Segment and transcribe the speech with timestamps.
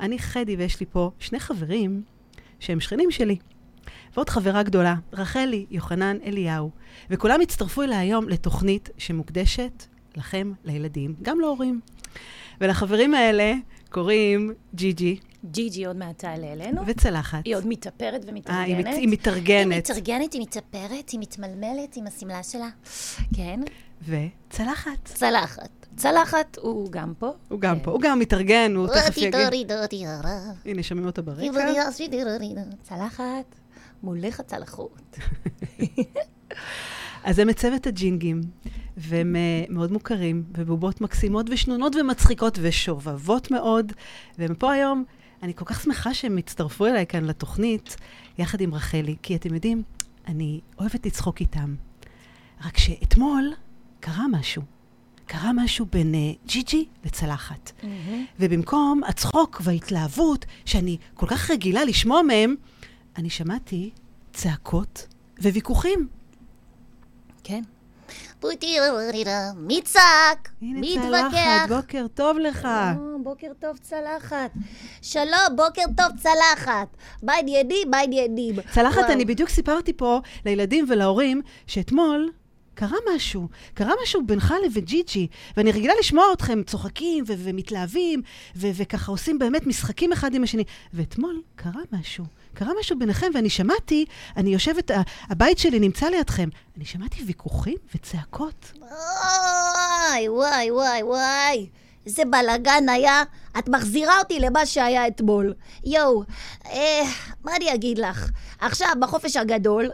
[0.00, 2.02] אני חדי ויש לי פה שני חברים
[2.60, 3.36] שהם שכנים שלי.
[4.14, 6.70] ועוד חברה גדולה, רחלי יוחנן אליהו.
[7.10, 9.84] וכולם הצטרפו אליי היום לתוכנית שמוקדשת
[10.16, 11.80] לכם, לילדים, גם להורים.
[12.60, 13.54] ולחברים האלה
[13.90, 15.18] קוראים ג'יג'י.
[15.44, 16.82] ג'יג'י עוד מעט תעלה אלינו.
[16.86, 17.44] וצלחת.
[17.44, 18.50] היא עוד מתאפרת ומתארגנת.
[18.50, 19.72] אה, היא, מת, היא מתארגנת.
[19.72, 22.68] היא מתארגנת, היא מתאפרת, היא מתמלמלת עם השמלה שלה.
[23.36, 23.60] כן.
[24.02, 25.04] וצלחת.
[25.04, 25.75] צלחת.
[25.96, 27.30] צלחת הוא גם פה.
[27.48, 27.84] הוא גם כן.
[27.84, 29.34] פה, הוא גם מתארגן, הוא תכף יגיד.
[30.64, 31.42] הנה, שומעים אותו ברקע.
[32.82, 33.54] צלחת,
[34.02, 35.18] מולך הצלחות.
[37.24, 38.40] אז הם מצוות הג'ינגים,
[38.96, 43.92] והם אה, מאוד מוכרים, ובובות מקסימות ושנונות ומצחיקות ושובבות מאוד,
[44.38, 45.04] והם פה היום.
[45.42, 47.96] אני כל כך שמחה שהם הצטרפו אליי כאן לתוכנית,
[48.38, 49.82] יחד עם רחלי, כי אתם יודעים,
[50.28, 51.74] אני אוהבת לצחוק איתם.
[52.66, 53.52] רק שאתמול
[54.00, 54.75] קרה משהו.
[55.26, 57.72] קרה משהו בין uh, ג'יג'י לצלחת.
[58.40, 62.54] ובמקום הצחוק וההתלהבות, שאני כל כך רגילה לשמוע מהם,
[63.16, 63.90] אני שמעתי
[64.32, 65.06] צעקות
[65.42, 66.08] וויכוחים.
[67.44, 67.62] כן.
[69.56, 70.50] מי צעק?
[70.62, 71.76] הנה מי צלחת, התווכח?
[71.76, 72.64] בוקר טוב לך.
[72.64, 74.50] אה, בוקר טוב, צלחת.
[75.02, 76.96] שלום, בוקר טוב צלחת.
[77.22, 77.90] מה עניינים?
[77.90, 78.54] מה עניינים?
[78.74, 79.12] צלחת, וואו.
[79.12, 82.30] אני בדיוק סיפרתי פה לילדים ולהורים שאתמול
[82.76, 83.48] קרה משהו.
[83.74, 88.22] קרה משהו בינך לבין ג'יג'י, ואני רגילה לשמוע אתכם צוחקים ו- ומתלהבים,
[88.56, 90.64] ו- וככה עושים באמת משחקים אחד עם השני.
[90.92, 92.24] ואתמול קרה משהו.
[92.54, 94.04] קרה משהו ביניכם, ואני שמעתי,
[94.36, 94.90] אני יושבת,
[95.22, 98.72] הבית שלי נמצא לידכם, אני שמעתי ויכוחים וצעקות.
[98.80, 101.66] וואי, וואי, וואי, וואי.
[102.06, 103.22] איזה בלאגן היה.
[103.58, 105.54] את מחזירה אותי למה שהיה אתמול.
[105.84, 106.22] יואו,
[106.66, 107.02] אה,
[107.44, 108.30] מה אני אגיד לך?
[108.60, 109.90] עכשיו, בחופש הגדול,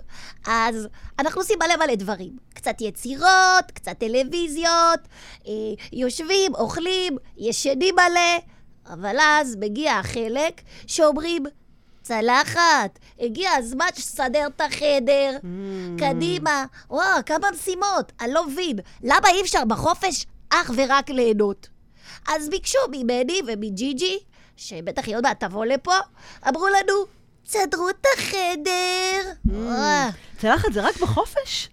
[0.47, 0.89] אז
[1.19, 2.37] אנחנו עושים מלא מלא דברים.
[2.55, 5.01] קצת יצירות, קצת טלוויזיות,
[5.47, 5.53] אה,
[5.93, 8.39] יושבים, אוכלים, ישנים מלא,
[8.87, 11.43] אבל אז מגיע החלק שאומרים,
[12.03, 15.39] צלחת, הגיע הזמן שתסדר את החדר.
[15.99, 16.65] קדימה.
[16.91, 18.13] וואו, כמה משימות.
[18.21, 18.79] אני לא מבין.
[19.03, 21.69] למה אי אפשר בחופש אך ורק ליהנות?
[22.29, 24.19] אז ביקשו ממני ומג'יג'י,
[24.57, 25.95] שבטח היא עוד מעט תבוא לפה,
[26.49, 26.95] אמרו לנו,
[27.47, 29.33] תסדרו את החדר.
[30.39, 31.69] צלחת, זה רק בחופש?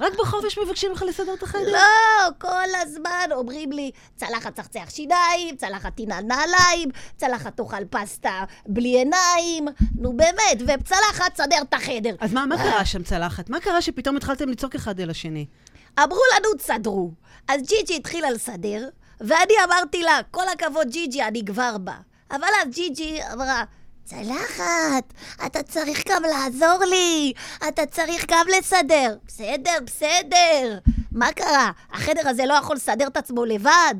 [0.00, 1.72] רק בחופש מבקשים לך לסדר את החדר?
[1.72, 8.88] לא, כל הזמן אומרים לי, צלחת צחצח שיניים, צלחת תנעל נעליים, צלחת תאכל פסטה בלי
[8.88, 12.14] עיניים, נו באמת, וצלחת תסדר את החדר.
[12.20, 13.50] אז מה, מה קרה שם, צלחת?
[13.50, 15.46] מה קרה שפתאום התחלתם לצעוק אחד אל השני?
[15.98, 17.10] אמרו לנו, תסדרו.
[17.48, 18.88] אז ג'יג'י התחילה לסדר,
[19.20, 21.94] ואני אמרתי לה, כל הכבוד ג'יג'י, אני כבר בא.
[22.30, 23.64] אבל אז ג'יג'י אמרה,
[24.04, 25.04] צלחת,
[25.46, 27.32] אתה צריך גם לעזור לי,
[27.68, 29.16] אתה צריך גם לסדר.
[29.26, 30.78] בסדר, בסדר.
[31.12, 31.70] מה קרה?
[31.92, 33.94] החדר הזה לא יכול לסדר את עצמו לבד?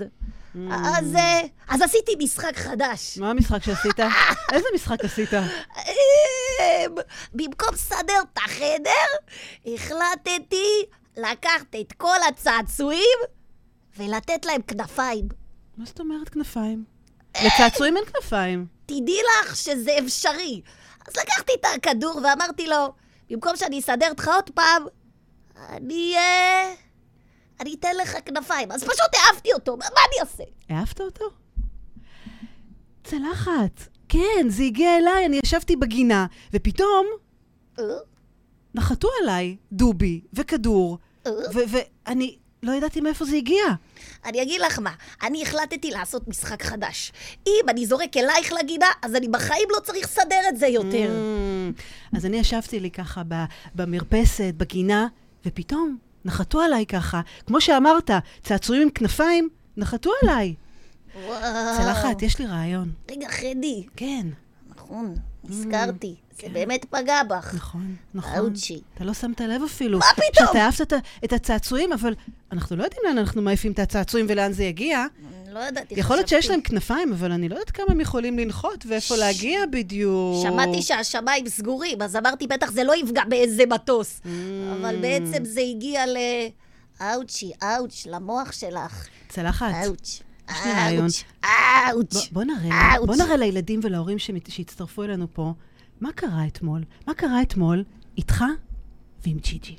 [0.70, 3.18] אז, אה, אז עשיתי משחק חדש.
[3.18, 4.00] מה המשחק שעשית?
[4.52, 5.34] איזה משחק עשית?
[5.34, 5.44] אמ,
[7.34, 9.34] במקום לסדר את החדר,
[9.74, 10.84] החלטתי
[11.16, 13.18] לקחת את כל הצעצועים
[13.96, 15.28] ולתת להם כנפיים.
[15.76, 16.84] מה זאת אומרת כנפיים?
[17.46, 18.66] לצעצועים אין כנפיים.
[18.86, 20.62] תדעי לך שזה אפשרי.
[21.08, 22.94] אז לקחתי את הכדור ואמרתי לו,
[23.30, 24.82] במקום שאני אסדר אותך עוד פעם,
[25.68, 26.14] אני...
[26.16, 26.74] אה,
[27.60, 28.72] אני אתן לך כנפיים.
[28.72, 30.44] אז פשוט העפתי אותו, מה מה אני אעשה?
[30.68, 31.24] העפת אותו?
[33.04, 33.80] צלחת.
[34.08, 37.06] כן, זה הגיע אליי, אני ישבתי בגינה, ופתאום
[37.78, 37.84] אה?
[38.74, 41.32] נחתו עליי דובי וכדור, אה?
[41.52, 43.64] ואני לא ידעתי מאיפה זה הגיע.
[44.24, 44.90] אני אגיד לך מה,
[45.22, 47.12] אני החלטתי לעשות משחק חדש.
[47.46, 51.10] אם אני זורק אלייך לגינה, אז אני בחיים לא צריך לסדר את זה יותר.
[51.10, 55.06] Mm, אז אני ישבתי לי ככה ב- במרפסת, בגינה,
[55.46, 57.20] ופתאום נחתו עליי ככה.
[57.46, 58.10] כמו שאמרת,
[58.42, 60.54] צעצועים עם כנפיים, נחתו עליי.
[61.26, 61.76] וואו.
[61.76, 62.92] צלחת, יש לי רעיון.
[63.10, 63.86] רגע, חדי.
[63.96, 64.26] כן,
[64.68, 65.14] נכון,
[65.44, 66.14] נזכרתי.
[66.42, 67.54] זה באמת פגע בך.
[67.54, 68.32] נכון, נכון.
[68.38, 68.80] אאוצ'י.
[68.94, 69.98] אתה לא שמת לב אפילו.
[69.98, 70.46] מה פתאום?
[70.48, 70.92] שאתה אהבת
[71.24, 72.14] את הצעצועים, אבל
[72.52, 75.06] אנחנו לא יודעים לאן אנחנו מעיפים את הצעצועים ולאן זה יגיע.
[75.52, 76.50] לא ידעתי, יכול להיות שיש.
[76.50, 80.42] להם כנפיים, אבל אני לא יודעת כמה הם יכולים לנחות ואיפה להגיע בדיוק.
[80.42, 84.20] שמעתי שהשמיים סגורים, אז אמרתי, בטח זה לא יפגע באיזה מטוס.
[84.80, 86.16] אבל בעצם זה הגיע ל...
[87.00, 89.06] אאוצ'י, אאוץ', למוח שלך.
[89.28, 90.22] צלחת, אאוץ'.
[90.50, 91.06] יש לי רעיון.
[91.44, 92.28] אאוץ'.
[92.32, 92.44] בוא-
[93.14, 95.52] נראה, לילדים ולהורים שהצטרפו אלינו פה,
[96.04, 96.84] מה קרה אתמול?
[97.06, 97.84] מה קרה אתמול
[98.16, 98.44] איתך
[99.22, 99.76] ועם ג'יג'י?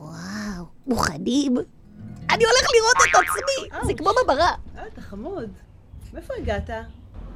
[0.00, 1.56] וואו, מוכנים?
[2.30, 4.50] אני הולך לראות את עצמי, זה כמו בברה.
[4.76, 5.50] אה, אתה חמוד.
[6.14, 6.70] מאיפה הגעת?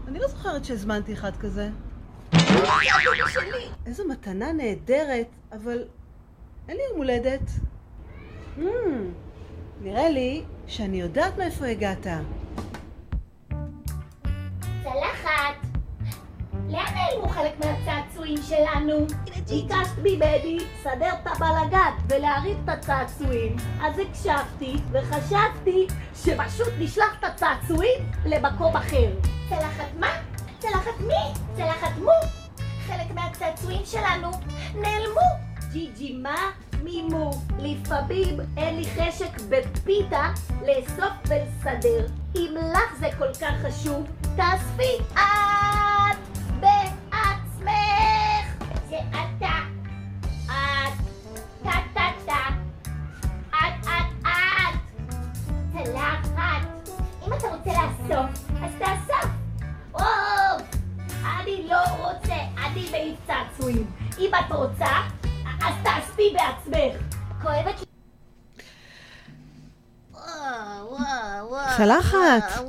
[0.08, 1.70] אני לא זוכרת שהזמנתי אחד כזה.
[3.86, 5.84] איזו מתנה נהדרת, אבל
[6.68, 7.50] אין לי יום הולדת.
[8.58, 8.62] Hmm,
[9.80, 12.06] נראה לי שאני יודעת מאיפה הגעת.
[14.82, 15.65] צלחת!
[16.68, 19.06] לאן נעלמו חלק מהצעצועים שלנו?
[19.48, 28.10] ביקשת מבני לסדר את הבלגן ולהרים את הצעצועים אז הקשבתי וחשבתי שפשוט נשלח את הצעצועים
[28.26, 29.10] למקום אחר
[29.48, 30.10] צלחת מה?
[30.58, 31.40] צלחת מי?
[31.56, 32.10] צלחת מו?
[32.86, 34.30] חלק מהצעצועים שלנו
[34.74, 35.20] נעלמו
[35.72, 36.50] ג'י ג'י מה?
[36.82, 40.28] מימו לפעמים אין לי חשק בפיתה
[40.66, 45.45] לאסוף ולסדר אם לך זה כל כך חשוב תאספי את
[63.66, 63.86] צעצועים
[64.18, 65.02] אם את רוצה
[65.44, 67.02] אז תאספי בעצמך
[67.42, 67.86] כואבת לי
[71.76, 72.62] צלחת.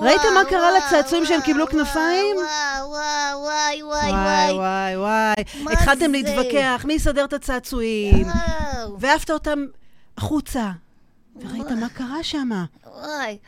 [0.00, 2.36] ראית מה קרה לצעצועים שהם קיבלו כנפיים?
[2.36, 4.96] וואי, וואי, וואי, וואי.
[4.96, 6.12] וואי, התחלתם?
[6.12, 8.26] להתווכח, מי יסדר את הצעצועים?
[8.98, 9.66] והעפת אותם
[10.18, 10.70] החוצה.
[11.36, 12.50] וראית מה קרה שם.
[12.86, 13.38] וואי,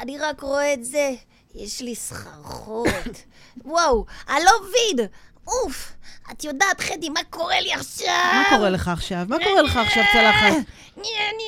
[0.00, 1.12] אני רק רואה את זה.
[1.54, 3.18] יש לי סחרחורת.
[3.64, 5.06] וואו, אני לא מבין.
[5.48, 5.92] אוף,
[6.32, 8.06] את יודעת, חדי, מה קורה לי עכשיו?
[8.34, 9.26] מה קורה לך עכשיו?
[9.28, 10.52] מה קורה לך עכשיו, צלחת?
[10.96, 11.02] נה, נה,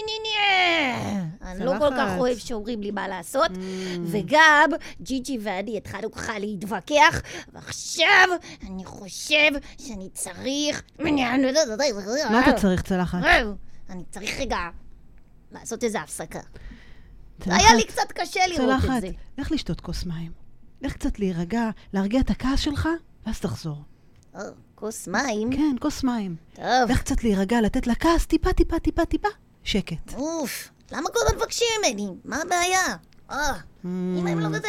[0.06, 1.50] נה, נה.
[1.52, 1.96] אני לא כל צלחת.
[1.98, 3.58] כך אוהב שאומרים לי מה לעשות, Mm.
[4.06, 7.20] וגם ג'יג'י ואני התחלנו ככה להתווכח,
[7.52, 8.28] ועכשיו
[8.70, 10.82] אני חושב שאני צריך...
[10.98, 13.18] מה אתה צריך, צלחת?
[13.90, 14.58] אני צריך רגע
[15.52, 16.40] לעשות איזה הפסקה.
[17.44, 17.60] צלחת?
[17.60, 19.08] היה לי קצת קשה לראות את צלחת, זה.
[19.38, 20.32] לך לשתות כוס מים.
[20.82, 22.88] לך קצת להירגע, להרגיע את הכעס שלך,
[23.26, 23.82] ואז תחזור.
[24.34, 24.40] או,
[24.74, 25.52] כוס מים?
[25.52, 26.36] כן, כוס מים.
[26.54, 26.64] טוב.
[26.90, 29.28] לך קצת להירגע, לתת לכעס טיפה, טיפה, טיפה, טיפה,
[29.64, 30.14] שקט.
[30.14, 32.08] אוף, למה כל הזמן מבקשים ממני?
[32.24, 32.96] מה הבעיה?
[33.30, 33.52] אה,
[33.84, 34.68] אם הם לא כזה...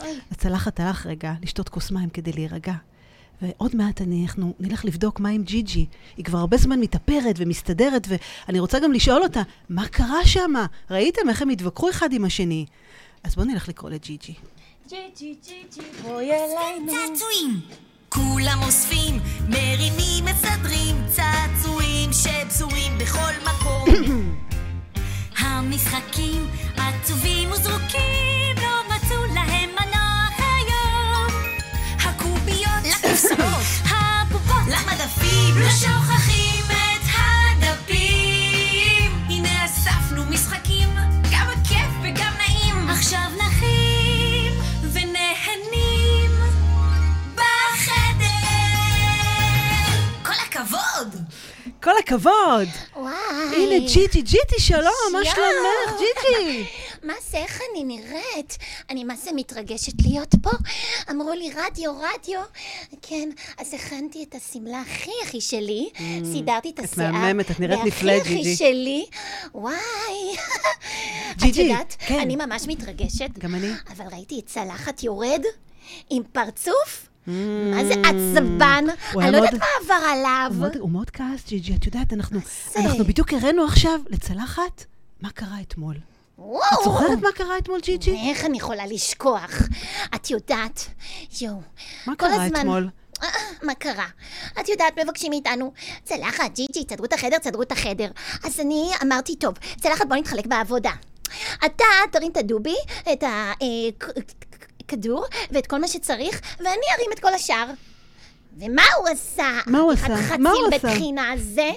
[0.00, 0.20] אוי.
[0.30, 2.74] הצלחת הלך רגע לשתות כוס מים כדי להירגע.
[3.42, 5.86] ועוד מעט אני, אנחנו נלך לבדוק מה עם ג'יג'י.
[6.16, 8.06] היא כבר הרבה זמן מתאפרת ומסתדרת,
[8.46, 10.52] ואני רוצה גם לשאול אותה, מה קרה שם?
[10.90, 12.66] ראיתם איך הם התווכחו אחד עם השני?
[13.24, 14.16] אז בואו נלך לקרוא לג'י
[14.92, 16.92] ג'י ג'י ג'י ג'י בואי אלינו.
[16.92, 17.60] צעצועים.
[18.08, 23.84] כולם אוספים, מרימים, מסדרים, צעצועים שפזורים בכל מקום.
[25.38, 26.46] המשחקים
[26.76, 31.32] עצובים וזרוקים, לא מצאו להם מנוח היום.
[31.98, 35.70] הקוביות לקופסאות, הבובות למדפים, לא
[52.06, 52.68] הכבוד!
[52.96, 53.12] וואי.
[53.56, 54.82] הנה ג'יג'י, ג'יטי, שלום,
[55.12, 55.24] מה.
[55.24, 56.64] שלומך, ג'יג'י?
[57.08, 58.58] מה זה, איך אני נראית?
[58.90, 60.50] אני מה זה מתרגשת להיות פה.
[61.10, 62.40] אמרו לי רדיו, רדיו.
[63.02, 63.28] כן,
[63.58, 65.90] אז הכנתי את השמלה הכי הכי שלי,
[66.32, 66.84] סידרתי את Mm.
[66.84, 67.12] את השיער.
[67.12, 68.56] מהממת, את נראית נפלא, והכי הכי.
[68.56, 69.06] שלי.
[69.54, 69.74] וואי.
[71.32, 72.20] את ג'יג'י, יודעת, כן.
[72.20, 73.38] אני ממש מתרגשת.
[73.38, 73.70] גם אני.
[73.96, 75.42] אבל ראיתי את צלחת יורד
[76.10, 77.08] עם פרצוף.
[77.26, 78.84] מה זה עצבן?
[78.88, 79.18] Mm.
[79.20, 80.52] אני לא יודעת מה עבר עליו.
[80.80, 82.40] הוא מאוד- כעס, ג'יג'י, את יודעת, אנחנו?
[82.76, 84.84] אנחנו בדיוק הראינו עכשיו לצלחת
[85.20, 85.94] מה קרה אתמול.
[86.38, 86.60] וואו.
[86.80, 88.30] את זוכרת מה קרה אתמול, ג'יג'י?
[88.30, 89.50] איך אני יכולה לשכוח?
[90.14, 90.86] את יודעת,
[91.40, 91.60] יואו.
[92.06, 92.88] מה קרה הזמן- אתמול?
[93.22, 93.28] אה,
[93.62, 94.06] מה קרה?
[94.60, 95.72] את יודעת, מבקשים מאיתנו,
[96.04, 98.10] צלחת, ג'יג'י, תסדרו את החדר, תסדרו את החדר.
[98.44, 100.90] אז אני אמרתי, טוב, צלחת, בוא נתחלק בעבודה.
[101.66, 102.74] אתה תרים את הדובי,
[103.12, 103.24] את
[104.84, 107.66] הכדור, ואת כל מה שצריך, ואני ארים את כל השאר.
[108.58, 109.50] ומה הוא עשה?
[109.66, 110.36] מה הוא עשה?
[110.38, 110.88] מה הוא עשה?
[110.88, 111.70] בבחינה זה?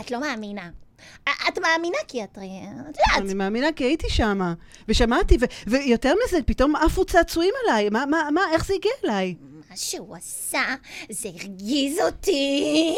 [0.00, 0.70] את לא מאמינה.
[1.48, 2.28] את מאמינה כי את...
[2.32, 2.42] את
[2.78, 2.96] יודעת.
[3.16, 4.54] אני מאמינה כי הייתי שמה,
[4.88, 7.88] ושמעתי, ו- ויותר מזה, פתאום עפו צעצועים עליי.
[7.88, 9.34] מה, מה, מה, איך זה הגיע אליי?
[9.70, 10.62] מה שהוא עשה,
[11.10, 12.94] זה הרגיז אותי.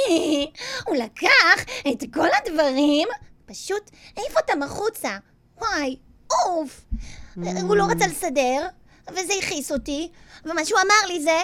[0.87, 3.09] הוא לקח את כל הדברים,
[3.47, 5.19] פשוט העיף אותם החוצה.
[5.59, 5.97] וואי,
[6.47, 6.85] אוף.
[7.63, 8.67] הוא לא רצה לסדר,
[9.11, 10.09] וזה הכעיס אותי,
[10.45, 11.41] ומה שהוא אמר לי זה,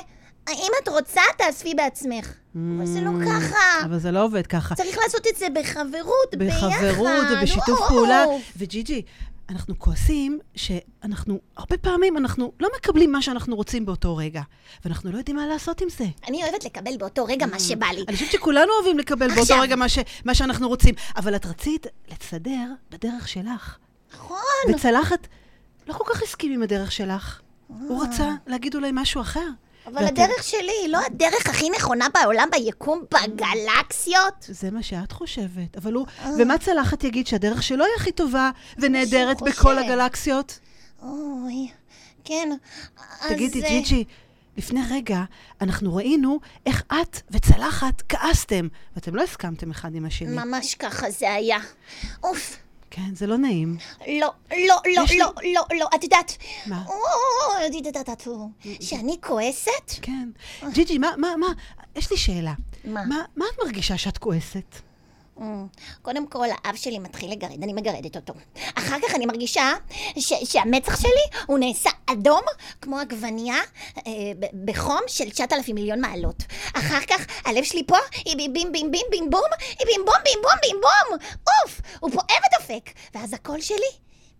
[0.48, 2.32] אם את רוצה, תאספי בעצמך.
[2.54, 3.84] אבל זה לא ככה.
[3.84, 4.74] אבל זה לא עובד ככה.
[4.74, 6.68] צריך לעשות את זה בחברות, ביחד.
[6.68, 7.88] בחברות ובשיתוף.
[7.88, 8.24] פעולה.
[8.56, 9.02] וג'יג'י,
[9.50, 14.42] אנחנו כועסים שאנחנו, הרבה פעמים אנחנו לא מקבלים מה שאנחנו רוצים באותו רגע,
[14.84, 16.04] ואנחנו לא יודעים מה לעשות עם זה.
[16.28, 18.04] אני אוהבת לקבל באותו רגע מה שבא לי.
[18.08, 19.60] אני חושבת שכולנו אוהבים לקבל באותו.
[19.60, 23.76] רגע מה, ש, מה שאנחנו רוצים, אבל את רצית לסדר בדרך שלך.
[24.14, 24.38] נכון.
[24.74, 25.28] וצלחת
[25.86, 27.40] לא כל כך הסכים עם הדרך שלך.
[27.88, 29.46] הוא רצה להגיד אולי משהו אחר.
[29.86, 34.34] אבל ואת- הדרך שלי היא לא הדרך הכי נכונה בעולם, ביקום, בגלקסיות.
[34.48, 36.06] זה מה שאת חושבת, אבל הוא...
[36.38, 39.42] ומה צלחת יגיד שהדרך שלו היא הכי טובה ונהדרת.
[39.42, 40.58] בכל הגלקסיות?
[41.02, 41.68] אוי,
[42.24, 42.48] כן.
[43.28, 44.04] תגידי, אה, ג'יג'י,
[44.56, 45.22] לפני רגע
[45.60, 50.36] אנחנו ראינו איך את וצלחת כעסתם, ואתם לא הסכמתם אחד עם השני.
[50.44, 51.58] ממש ככה זה היה.
[52.24, 52.56] אוף.
[52.90, 53.76] כן, זה לא נעים.
[54.00, 56.36] לא, לא, לא, לא, לא, לא, את יודעת...
[56.66, 56.84] מה?
[57.66, 58.26] את יודעת,
[58.80, 59.90] שאני כועסת?
[60.02, 60.28] כן.
[60.72, 61.46] ג'יג'י, מה, מה, מה,
[61.96, 62.54] יש לי שאלה.
[62.84, 63.04] מה,
[63.36, 64.89] מה את מרגישה שאת כועסת?
[65.40, 65.66] אמ,
[66.02, 68.32] קודם כל, האב שלי מתחיל לגרד, אני מגרדת אותו.
[68.74, 69.72] אחר כך אני מרגישה
[70.18, 71.10] ש- שהמצח שלי
[71.46, 72.40] הוא נעשה אדום,
[72.82, 73.56] כמו עגבנייה,
[73.96, 74.02] אה,
[74.38, 76.36] ב- בחום של 9,000 מיליון מעלות.
[76.74, 79.40] אחר כך, הלב שלי פה, היא בי- בים בים בים בים בום,
[79.78, 81.18] היא בים בום בים בום בים בום!
[81.46, 81.80] אוף!
[82.00, 82.90] הוא פועם ודופק.
[83.14, 83.90] ואז הקול שלי,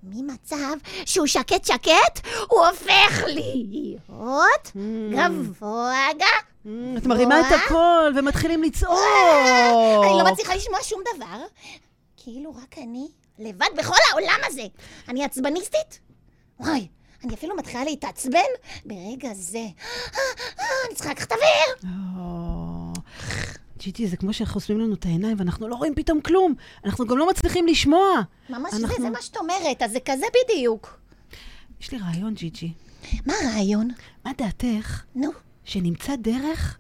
[0.03, 0.77] ממצב
[1.07, 4.47] שהוא שקט שקט, הוא הופך להיות גבוה
[6.15, 6.51] גבוה.
[6.67, 7.47] Mm, את מרימה את.
[7.67, 8.99] הקול ומתחילים לצעוק.
[10.05, 11.45] אני לא מצליחה לשמוע שום דבר.
[12.17, 14.63] כאילו רק אני לבד בכל העולם הזה.
[15.09, 16.01] אני עצבניסטית?
[16.61, 16.89] וואי,
[17.25, 18.39] אני אפילו מתחילה להתעצבן
[18.85, 19.59] ברגע זה.
[19.59, 20.21] אה,
[20.59, 21.93] אה, אני צריכה לקחת אוויר.
[23.81, 26.55] או, ג'יג'י, זה כמו שחוסמים לנו את העיניים ואנחנו לא רואים פתאום כלום.
[26.85, 28.07] אנחנו גם לא מצליחים לשמוע.
[28.51, 30.99] ממש זה, אנחנו- זה מה שאת אומרת, אז זה כזה בדיוק.
[31.81, 32.73] יש לי רעיון, ג'יג'י.
[33.27, 33.89] מה הרעיון?
[34.25, 35.31] מה דעתך נו.
[35.65, 36.79] שנמצא דרך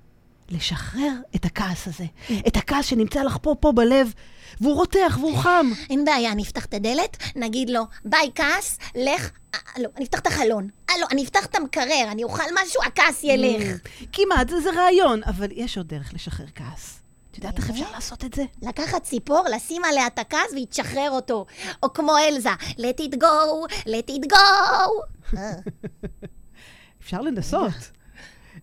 [0.50, 2.04] לשחרר את הכעס הזה?
[2.46, 4.12] את הכעס שנמצא לך פה, פה בלב,
[4.60, 5.66] והוא רותח והוא חם.
[5.90, 9.30] אין בעיה, אני אפתח את הדלת, נגיד לו, ביי כעס, לך...
[9.54, 10.68] אה, לא, אני אפתח את החלון.
[10.90, 13.78] אה, לא, אני אפתח את המקרר, אני אוכל משהו, הכעס ילך.
[14.12, 17.00] כמעט, זה, זה רעיון, אבל יש עוד דרך לשחרר כעס.
[17.30, 18.44] את יודעת איך אפשר לעשות את זה?
[18.62, 21.46] לקחת ציפור, לשים עליה את הכעס והיא תשחרר אותו.
[21.82, 24.36] או כמו אלזה, let it go, let it go.
[25.36, 25.52] אה,
[27.02, 27.99] אפשר לנסות.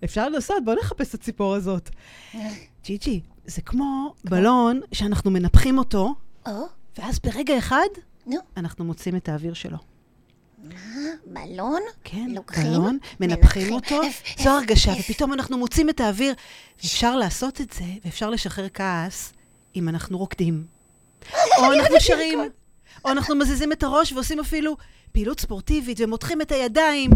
[0.03, 1.89] אפשר לנסות, בואו נחפש את הציפור הזאת.
[2.85, 6.15] ג'יג'י, זה כמו בלון שאנחנו מנפחים אותו,
[6.47, 7.87] או, ואז ברגע אחד
[8.25, 9.77] נו, אנחנו מוצאים את האוויר שלו.
[11.25, 11.81] בלון?
[12.03, 13.73] כן, לוקחים, בלון, מנפחים.
[13.73, 14.01] אותו,
[14.39, 14.91] זו הרגשה.
[14.99, 16.33] ופתאום אנחנו מוצאים את האוויר.
[16.79, 19.33] אפשר לעשות את זה, ואפשר לשחרר כעס,
[19.75, 20.65] אם אנחנו רוקדים.
[21.59, 22.39] או אנחנו שרים,
[23.05, 24.77] או אנחנו מזיזים את הראש ועושים אפילו
[25.11, 27.11] פעילות ספורטיבית ומותחים את הידיים.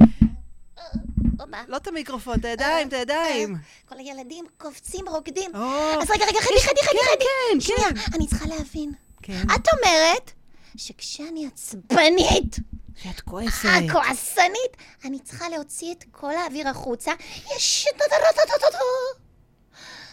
[1.68, 3.56] לא את המיקרופון, את הידיים, את הידיים.
[3.86, 5.56] כל הילדים קופצים, רוקדים.
[6.02, 7.26] אז רגע, רגע, חדי, יש- חדי, חדי, כן, חדי.
[7.54, 8.14] כן, שנייה, כן.
[8.16, 8.94] אני צריכה להבין.
[9.22, 10.32] כן, את אומרת
[10.78, 12.56] שכשאני עצבנית,
[13.04, 13.66] שאת כועסת.
[13.90, 17.12] הכועסנית, אני צריכה להוציא את כל האוויר החוצה.
[17.56, 17.88] יש...
[17.98, 18.78] טו-טו-טו-טו-טו-טו.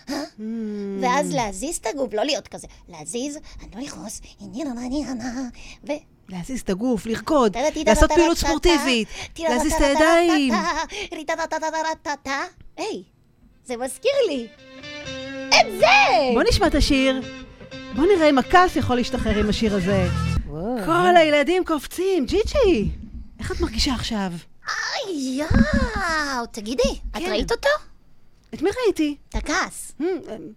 [0.08, 0.40] Mm.
[1.02, 4.20] ואז להזיז את הגוף, לא להיות כזה, להזיז, אני לא לכעוס,
[5.88, 5.92] ו...
[6.28, 7.56] להזיז את הגוף, לרקוד,
[7.86, 9.08] לעשות פעילות ספורטיבית,
[9.38, 10.54] להזיז את הידיים.
[12.76, 13.02] היי,
[13.64, 14.46] זה מזכיר לי.
[15.48, 15.86] את זה!
[16.34, 17.22] בוא נשמע את השיר.
[17.96, 20.08] בוא נראה אם הכעס יכול להשתחרר עם השיר הזה.
[20.86, 22.26] כל הילדים קופצים.
[22.26, 22.90] ג'יג'י,
[23.38, 24.32] איך את מרגישה עכשיו?
[25.06, 27.30] אוי, יאו, תגידי, את כן.
[27.30, 27.68] ראית אותו?
[28.54, 29.16] את מי ראיתי?
[29.28, 29.92] את הכעס.
[30.00, 30.52] Hmm, אמ,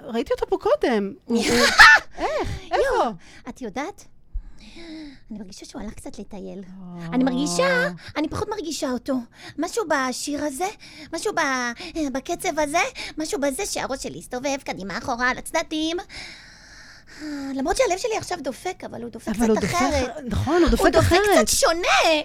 [0.00, 1.12] ראיתי אותו פה קודם.
[2.18, 2.48] איך?
[2.72, 3.10] איפה?
[3.48, 4.04] את יודעת?
[5.30, 6.62] אני מרגישה שהוא הלך קצת לטייל.
[7.12, 9.14] אני מרגישה, אני פחות מרגישה אותו.
[9.58, 10.66] משהו בשיר הזה,
[11.12, 11.72] משהו ב-
[12.12, 12.78] בקצב הזה,
[13.18, 15.96] משהו בזה שהראש שלי הסתובב קדימה, אחורה, על הצדדים.
[17.22, 20.10] אה, למרות שהלב שלי עכשיו דופק, אבל הוא דופק אבל הוא קצת דופק, אחרת.
[20.26, 21.20] נכון, הוא הוא דופק דופק אחרת.
[21.46, 22.22] קצת שונה.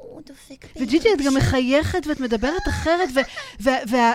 [0.00, 0.66] הוא דופק...
[0.76, 1.34] וג'יג'י, את גם.
[1.34, 3.08] מחייכת ואת מדברת אחרת,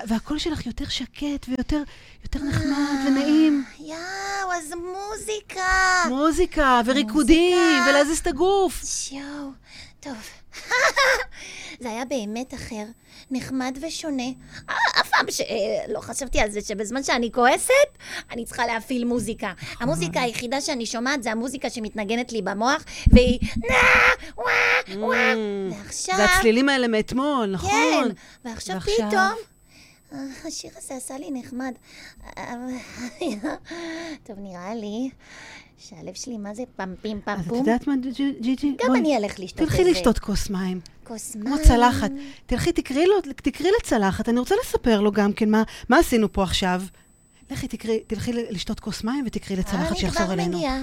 [0.08, 1.84] והקול שלך יותר שקט ויותר
[2.24, 3.66] יותר נחמד ונעים.
[3.80, 6.04] יואו, אז מוזיקה.
[6.10, 7.84] מוזיקה וריקודים.
[7.90, 8.84] ולהזיז את הגוף.
[9.12, 9.50] יואו,
[10.00, 10.18] טוב.
[11.82, 12.86] זה היה באמת אחר,
[13.32, 14.24] נחמד ושונה.
[14.70, 17.72] אה, אף פעם שלא חשבתי על זה שבזמן שאני כועסת,
[18.32, 19.54] אני צריכה להפעיל מוזיקה.
[19.80, 23.76] המוזיקה היחידה שאני שומעת זה המוזיקה שמתנגנת לי במוח, והיא נה,
[24.38, 25.34] וואה, וואה.
[25.72, 26.16] ועכשיו...
[26.18, 27.70] זה הצלילים האלה מאתמול, נכון?
[28.04, 28.10] כן,
[28.50, 28.80] ועכשיו?
[28.82, 29.12] פתאום...
[30.14, 31.74] אה, השיר הזה עשה לי נחמד.
[32.38, 32.56] אה,
[34.24, 35.10] טוב, נראה לי
[35.78, 37.58] שהלב שלי מה זה פמפים אז את פמפום.
[37.58, 38.76] יודעת מה, ג'י- ג'יג'י?
[38.86, 40.80] גם אני אלך לשתות תלכי איזה לשתות כוס מים,
[41.12, 41.64] כוס כמו מים.
[41.64, 42.12] צלחת.
[42.46, 46.44] תלכי, תקראי לו, תקראי לצלחת, אני רוצה לספר לו גם כן מה, מה עשינו פה
[46.44, 46.82] עכשיו.
[47.52, 50.50] לכי, תקראי, תלכי ל- לשתות כוס מים ותקראי לצלחת שיחזור אני אלינו.
[50.50, 50.78] כבר מגיעה.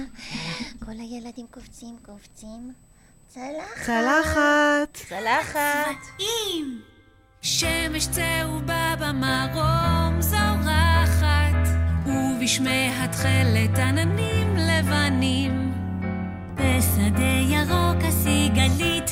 [0.85, 2.73] כל הילדים קופצים, קופצים.
[3.27, 3.85] צלחת.
[3.85, 4.93] צלחת.
[5.09, 6.05] צלחת.
[6.19, 6.79] עם
[7.41, 11.67] שמש צהובה במרום זורחת,
[12.07, 15.71] ובשמי התכלת עננים לבנים.
[16.55, 19.05] בשדה ירוק הסיגלית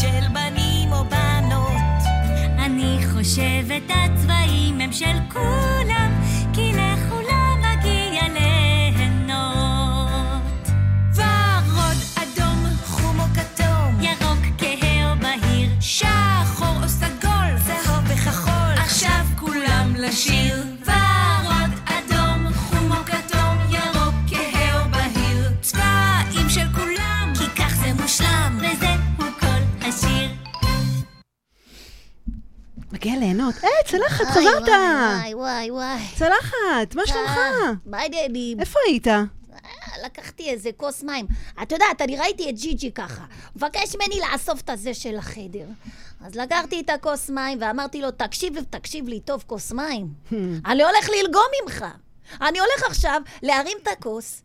[0.00, 2.02] של בנים או בנות.
[2.58, 3.56] אני חושב
[4.92, 6.20] של כולם,
[6.52, 9.46] כי לכולם מגיע ליהנות.
[11.14, 19.24] ורוד, אדום, חום או כתום, ירוק, כהה או בהיר, שחור או סגול, צהוב וכחול, עכשיו
[19.38, 20.64] כולם לשיר.
[20.84, 27.92] ורוד, אדום, חום או כתום, ירוק, כהה או בהיר, צבעים של כולם, כי כך זה
[28.02, 28.85] מושלם, וזהו
[33.06, 33.54] מגיע ליהנות.
[33.62, 34.68] היי, צלחת, וואי, חזרת!
[34.68, 36.02] וואי, וואי, וואי.
[36.16, 37.30] צלחת, מה שלומך?
[37.36, 38.60] אה, מה העניינים?
[38.60, 39.08] איפה היית?
[39.08, 39.24] אה,
[40.04, 41.26] לקחתי איזה כוס מים.
[41.62, 43.24] את יודעת, אני ראיתי את ג'יג'י ככה.
[43.56, 45.66] מבקש ממני לאסוף את הזה של החדר.
[46.20, 50.08] אז לקחתי את הכוס מים ואמרתי לו, תקשיב, תקשיב לי טוב, כוס מים.
[50.66, 51.84] אני הולך ללגום ממך.
[52.40, 54.42] אני הולך עכשיו להרים את הכוס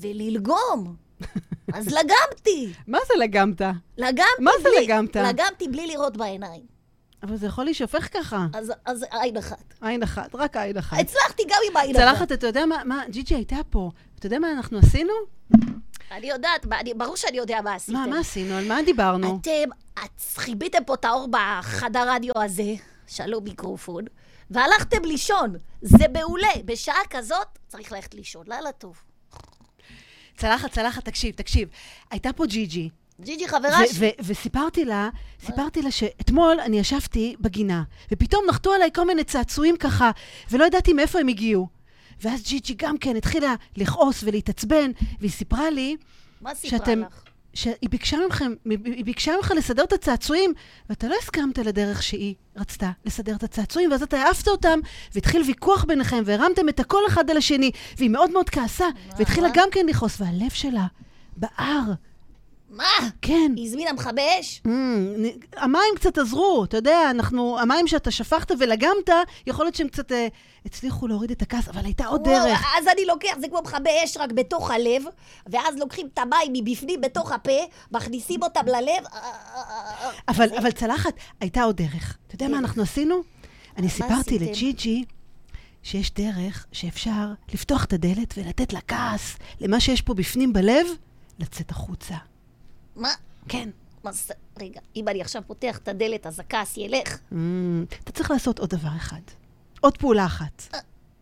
[0.00, 0.96] וללגום.
[1.74, 2.72] אז לגמתי.
[2.86, 3.60] מה זה לגמת?
[3.98, 4.68] לגמתי מה זה.
[4.82, 5.16] לגמת?
[5.16, 6.79] לגמתי בלי לראות בעיניים.
[7.22, 8.46] אבל זה יכול להישפך ככה.
[8.54, 9.74] אז, אז עין אחת.
[9.80, 10.98] עין אחת, רק עין אחת.
[10.98, 12.04] הצלחתי גם עם עין אחת.
[12.04, 13.90] צלחת, אתה יודע מה, מה, ג'יג'י הייתה פה.
[14.18, 15.12] אתה יודע מה אנחנו עשינו?
[16.10, 17.98] אני יודעת, מה- אני, ברור שאני יודע מה עשיתם.
[17.98, 18.54] מה, מה עשינו?
[18.54, 19.38] על מה דיברנו?
[19.42, 19.68] אתם,
[20.04, 22.74] את חיביתם פה את האור בחדר רדיו הזה,
[23.06, 24.04] שלום מיקרופון,
[24.50, 25.54] והלכתם לישון.
[25.82, 26.48] זה מעולה.
[26.64, 28.44] בשעה כזאת צריך ללכת לישון.
[28.48, 28.96] לילה טוב.
[30.36, 31.68] צלחת, צלחת, תקשיב, תקשיב.
[32.10, 32.88] הייתה פה ג'יג'י.
[33.24, 34.08] ג'יג'י חברה ו- שלי.
[34.08, 35.08] ו- וסיפרתי לה,
[35.46, 40.10] סיפרתי לה שאתמול אני ישבתי בגינה, ופתאום נחתו עליי כל מיני צעצועים ככה,
[40.50, 41.68] ולא ידעתי מאיפה הם הגיעו.
[42.22, 45.96] ואז ג'יג'י גם כן התחילה לכעוס ולהתעצבן, והיא סיפרה לי
[46.40, 47.24] מה סיפרה שאתם, לך?
[47.54, 48.52] שהיא ביקשה מכם,
[48.84, 50.52] היא ביקשה ממך לסדר את הצעצועים,
[50.88, 54.78] ואתה לא הסכמת לדרך שהיא רצתה לסדר את הצעצועים, ואז אתה העפת אותם,
[55.14, 58.86] והתחיל ויכוח ביניכם, והרמתם את הכל אחד על השני, והיא מאוד מאוד כעסה,
[59.18, 60.86] והתחילה גם כן לכעוס, והלב שלה
[61.36, 61.92] בער.
[62.70, 62.84] מה?
[63.22, 63.52] כן.
[63.56, 64.62] היא הזמינה מכבי אש?
[64.66, 64.70] Mm,
[65.56, 69.10] המים קצת עזרו, אתה יודע, אנחנו, המים שאתה שפכת ולגמת,
[69.46, 70.28] יכול להיות שהם קצת אה,
[70.66, 72.64] הצליחו להוריד את הכעס, אבל הייתה עוד וואו, דרך.
[72.78, 75.02] אז אני לוקח, זה כמו מכבי אש רק בתוך הלב,
[75.46, 77.58] ואז לוקחים את המים מבפנים בתוך הפה,
[77.92, 79.04] מכניסים אותם ללב.
[80.28, 82.16] אבל, אבל צלחת, הייתה עוד דרך.
[82.26, 83.22] אתה יודע מה אנחנו עשינו?
[83.76, 84.38] אני סיפרתי?
[84.38, 85.04] לג'יג'י
[85.82, 90.86] שיש דרך שאפשר לפתוח את הדלת ולתת לכעס, למה שיש פה בפנים בלב,
[91.38, 92.14] לצאת החוצה.
[93.00, 93.12] מה?
[93.48, 93.68] כן.
[94.04, 94.34] מה זה?
[94.60, 97.18] רגע, אם אני עכשיו פותח את הדלת, אז הכעס ילך?
[97.32, 97.34] Mm,
[98.04, 99.20] אתה צריך לעשות עוד דבר אחד.
[99.80, 100.74] עוד פעולה אחת.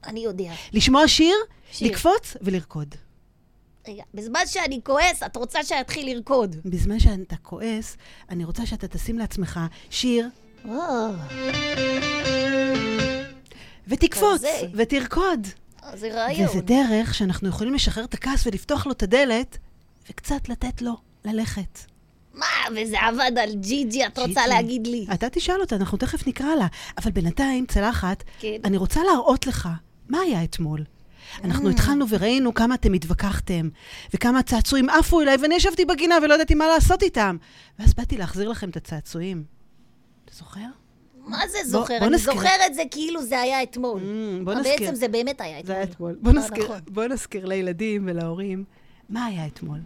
[0.07, 0.53] אני יודע.
[0.73, 1.35] לשמוע שיר,
[1.73, 1.89] שיר.
[1.89, 2.95] לקפוץ ולרקוד.
[3.89, 6.57] רגע, בזמן שאני כועס, את רוצה שאתחיל לרקוד.
[6.65, 7.97] בזמן שאתה כועס,
[8.31, 9.61] אני רוצה שאתה תשים לעצמך
[9.91, 10.29] שיר
[10.69, 11.09] אה,
[13.89, 14.61] ותקפוץ כזה.
[14.75, 15.47] ותרקוד.
[15.95, 16.49] זה רעיון.
[16.49, 19.59] וזה דרך שאנחנו יכולים לשחרר את הכעס ולפתוח לו את הדלת,
[20.11, 21.79] וקצת לתת לו ללכת.
[22.35, 24.47] מה, וזה עבד על ג'יג'י, את רוצה.
[24.47, 25.07] להגיד לי.
[25.15, 26.67] אתה תשאל אותה, אנחנו תכף נקרא לה.
[26.99, 28.57] אבל בינתיים, צלחת, כן.
[28.65, 29.69] אני רוצה להראות לך
[30.09, 30.85] מה היה אתמול.
[31.45, 31.73] אנחנו Mm.
[31.73, 33.69] התחלנו וראינו כמה אתם התווכחתם,
[34.15, 37.37] וכמה הצעצועים עפו אליי, ואני ישבתי בגינה ולא ידעתי מה לעשות איתם.
[37.79, 39.45] ואז באתי להחזיר לכם את הצעצועים.
[40.25, 40.61] אתה זוכר?
[41.27, 41.99] מה זה זוכר?
[41.99, 42.35] בוא אני נזכיר.
[42.35, 44.01] זוכר את זה כאילו זה היה אתמול.
[44.01, 44.73] Mm, בוא נזכיר.
[44.79, 46.13] בעצם זה באמת היה זה היה אתמול.
[46.13, 46.33] אתמול.
[46.33, 46.81] בוא אה, נזכיר, נכון.
[46.89, 48.65] בוא נזכיר לילדים ולהורים
[49.09, 49.79] מה היה אתמול.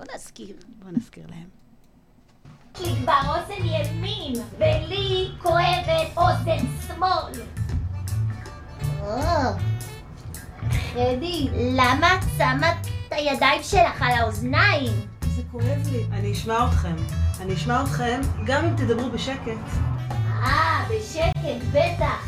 [0.00, 0.56] בוא נזכיר.
[0.82, 1.48] בוא נזכיר להם.
[2.80, 7.32] לי כבר אוזן ימין, ולי כואבת אוזן שמאל.
[10.92, 14.92] חדי, למה את שמה את הידיים שלך על האוזניים?
[15.20, 16.04] זה כואב לי.
[16.12, 16.96] אני אשמע אתכם.
[17.40, 19.60] אני אשמע אתכם גם אם תדברו בשקט.
[20.42, 22.26] אה, בשקט, בטח.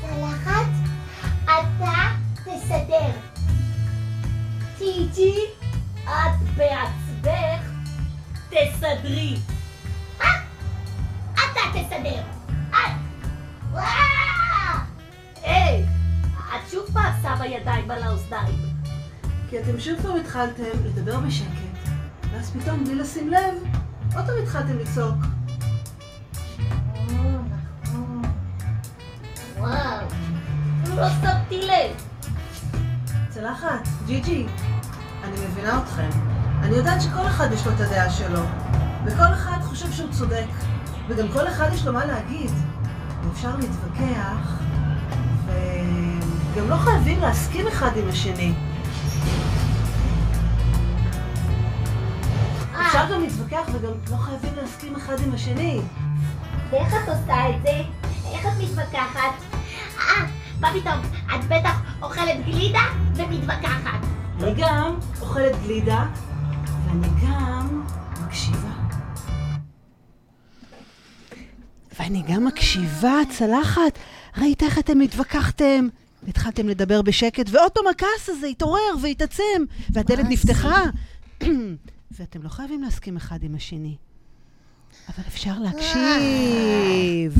[0.00, 0.70] צלחת,
[1.44, 1.92] אתה
[2.44, 3.10] תסדר.
[4.78, 5.34] טיג'י,
[6.04, 7.70] את בעצמך
[8.50, 9.36] תסדרי.
[10.20, 10.26] אה,
[11.34, 12.22] אתה תסדר.
[12.70, 12.76] את.
[13.70, 13.84] וואו!
[15.42, 15.84] היי,
[16.36, 18.58] את שוב פעם שמה ידיים על האוזניים.
[19.50, 21.90] כי אתם שוב פעם התחלתם לדבר בשקט,
[22.32, 23.54] ואז פתאום, בלי לשים לב,
[24.16, 25.16] עוד פעם התחלתם לצעוק.
[29.58, 30.06] וואו,
[30.96, 32.04] לא שמתי לב.
[33.30, 34.46] צלחת, ג'יג'י,
[35.24, 36.08] אני מבינה אתכם.
[36.62, 38.40] אני יודעת שכל אחד יש לו את הדעה שלו,
[39.04, 40.46] וכל אחד חושב שהוא צודק,
[41.08, 42.50] וגם כל אחד יש לו מה להגיד.
[43.24, 44.58] ואפשר להתווכח,
[46.54, 48.54] וגם לא חייבים להסכים אחד עם השני.
[52.86, 55.80] אפשר גם להתווכח וגם לא חייבים להסכים אחד עם השני.
[56.70, 57.82] ואיך את עושה את זה?
[58.32, 59.34] איך את מתווכחת?
[59.98, 60.26] אה,
[60.60, 61.00] מה פתאום?
[61.34, 62.82] את בטח אוכלת גלידה
[63.14, 63.99] ומתווכחת.
[64.42, 66.06] אני גם אוכלת גלידה,
[66.86, 67.84] ואני גם
[68.26, 68.72] מקשיבה.
[71.98, 73.98] ואני גם מקשיבה, צלחת.
[74.36, 75.88] ראית איך אתם התווכחתם?
[76.22, 80.84] והתחלתם לדבר בשקט, ועוד פעם הכעס הזה התעורר והתעצם, והדלת נפתחה.
[82.18, 83.96] ואתם לא חייבים להסכים אחד עם השני.
[85.08, 87.34] אבל אפשר להקשיב.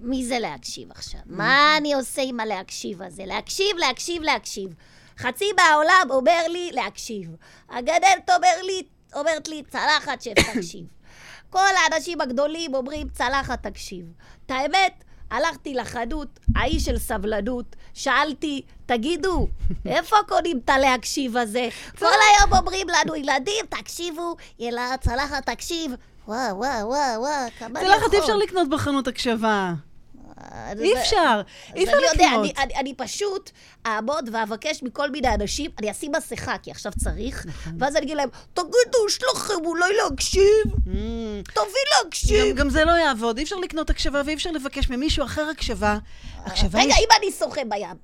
[0.00, 1.20] מי זה להקשיב עכשיו?
[1.26, 3.22] מה אני עושה עם הלהקשיב הזה?
[3.26, 4.74] להקשיב, להקשיב, להקשיב.
[5.18, 7.36] חצי מהעולם אומר לי להקשיב.
[7.70, 8.82] הגננת אומר לי,
[9.14, 10.84] אומרת לי, צלחת שתקשיב.
[11.50, 14.04] כל האנשים הגדולים אומרים, צלחת תקשיב.
[14.46, 19.48] את האמת, הלכתי לחנות, האיש של סבלנות, שאלתי, תגידו,
[19.86, 21.68] איפה קונים את הלהקשיב הזה?
[21.98, 25.92] כל היום אומרים לנו, ילדים, תקשיבו, ילד, צלחת תקשיב.
[26.26, 28.36] וואו, וואו, וואו, וואו, כמה אני צלחת, אי אפשר.
[28.36, 29.72] לקנות בחנות הקשבה.
[30.80, 31.42] אי אפשר.
[31.76, 32.40] אי אפשר אני יודע, לקנות.
[32.40, 33.50] אני, אני, אני פשוט
[33.86, 37.72] אעמוד ואבקש מכל מיני אנשים, אני אשים מסכה, כי עכשיו צריך, נכון.
[37.78, 40.64] ואז אני אגיד להם, תגידו, יש לכם אולי להקשיב?
[40.64, 40.88] Mm.
[41.44, 42.56] תביא גם, להקשיב.
[42.56, 45.98] גם זה לא יעבוד, אי אפשר לקנות הקשבה ואי אפשר לבקש ממישהו אחר הקשבה.
[46.44, 47.04] הקשבה רגע, היא...
[47.04, 47.96] אם אני שוחה בים,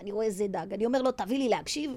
[0.00, 1.90] אני רואה איזה דג, אני אומר לו, תביא לי להקשיב.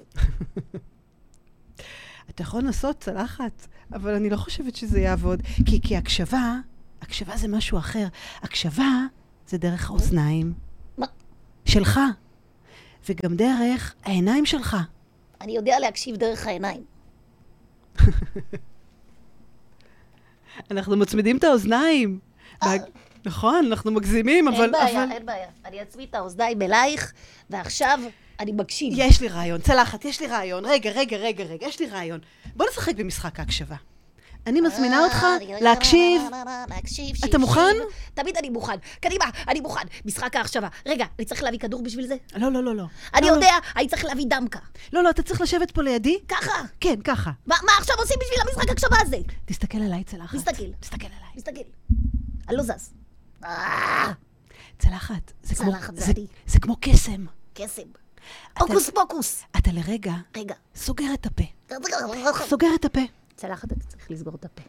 [2.30, 5.42] אתה יכול לנסות צלחת, אבל אני לא חושבת שזה יעבוד.
[5.66, 6.54] כי, כי הקשבה,
[7.02, 8.06] הקשבה זה משהו אחר.
[8.42, 9.06] הקשבה
[9.50, 10.52] זה דרך האוזניים.
[10.98, 11.06] מה?
[11.64, 12.00] שלך.
[13.08, 14.76] וגם דרך העיניים שלך.
[15.40, 16.84] אני יודע להקשיב דרך העיניים.
[20.70, 22.18] אנחנו מצמידים את האוזניים.
[22.62, 22.70] וה-
[23.24, 24.56] נכון, אנחנו מגזימים, אבל...
[24.56, 24.62] אה.
[24.64, 25.12] אין בעיה, אבל...
[25.12, 25.48] אין בעיה.
[25.64, 27.12] אני אצמיד את האוזניים אלייך,
[27.50, 28.00] ועכשיו
[28.40, 28.92] אני מקשיב.
[28.96, 30.64] יש לי רעיון, צלחת, יש לי רעיון.
[30.66, 32.20] רגע, רגע, רגע, רגע, יש לי רעיון.
[32.56, 33.76] בוא נשחק במשחק ההקשבה.
[34.46, 35.26] אני מזמינה אה, אותך
[35.60, 36.22] להקשיב.
[36.68, 37.74] להקשיב, אתה מוכן?
[38.14, 38.76] תמיד אני מוכן.
[39.00, 39.80] קדימה, אני מוכן.
[40.04, 40.68] משחק ההחשבה.
[40.86, 42.16] רגע, אני צריך להביא כדור בשביל זה?
[42.36, 42.84] לא, לא, לא, לא.
[43.14, 44.58] אני לא, יודע, אני צריך להביא דמקה.
[44.92, 46.18] לא, לא, אתה צריך לשבת פה לידי.
[46.28, 46.62] ככה.
[46.80, 47.30] כן, ככה.
[47.46, 49.16] מה עכשיו עושים בשביל המשחק ההקשבה הזה?
[49.44, 50.34] תסתכל עליי, צלחת.
[50.34, 50.72] מסתכל.
[50.80, 51.30] תסתכל עליי.
[51.36, 51.60] מסתכל.
[52.48, 52.90] אני לא זז.
[53.44, 54.12] אה,
[54.78, 55.32] צלחת.
[55.42, 56.26] צלחת, זה זה- אני.
[56.46, 57.24] זה כמו קסם.
[57.54, 57.82] קסם.
[58.58, 59.42] הוקוס פוקוס.
[59.58, 60.54] אתה לרגע רגע.
[60.74, 61.44] סוגר את הפה.
[62.48, 63.00] סוגר את הפה.
[63.40, 64.62] צלחת, אתה צריך לסגור את הפה.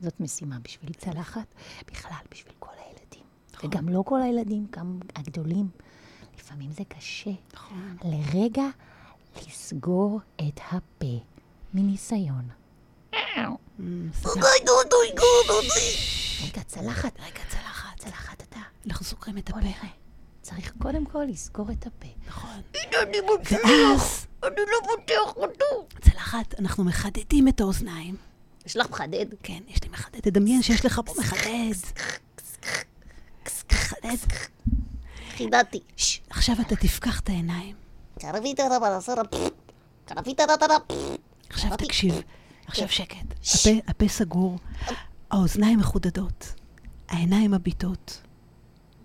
[0.00, 1.54] זאת משימה בשביל צלחת,
[1.86, 3.24] בכלל בשביל כל הילדים.
[3.64, 5.68] וגם לא כל הילדים, גם הגדולים.
[6.38, 7.30] לפעמים זה קשה.
[7.54, 7.96] נכון.
[8.04, 8.62] לרגע
[9.36, 11.20] לסגור את הפה
[11.74, 12.48] מניסיון.
[16.44, 17.20] רגע, צלחת.
[17.20, 17.98] רגע, צלחת.
[17.98, 18.60] צלחת אתה.
[18.86, 19.58] אנחנו סוגרים את הפה.
[20.42, 22.08] צריך קודם כל לסגור את הפה.
[22.26, 22.60] נכון.
[23.64, 25.86] ואז, אני לא פותח אותו.
[26.00, 28.16] צלחת, אנחנו מחדדים את האוזניים.
[28.66, 29.26] יש לך מחדד?
[29.42, 30.20] כן, יש לי מחדד.
[30.20, 31.74] תדמיין שיש לך פה מחדד.
[33.72, 34.16] מחדד.
[35.36, 35.80] חידדתי.
[36.30, 37.76] עכשיו אתה תפקח את העיניים.
[41.50, 42.22] עכשיו תקשיב.
[42.66, 43.16] עכשיו שקט.
[43.88, 44.58] הפה, סגור,
[45.30, 46.52] האוזניים מחודדות,
[47.08, 48.20] העיניים מביטות.